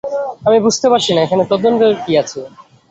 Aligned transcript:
আমি 0.47 0.57
বুঝতে 0.65 0.87
পারছিনা, 0.91 1.19
এখানে 1.21 1.43
তদন্তের 1.51 1.93
কী 2.03 2.13
আছে। 2.21 2.39